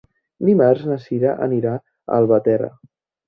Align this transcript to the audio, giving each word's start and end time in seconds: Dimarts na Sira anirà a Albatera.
Dimarts 0.47 0.87
na 0.91 0.97
Sira 1.03 1.35
anirà 1.47 1.75
a 1.77 2.17
Albatera. 2.21 2.71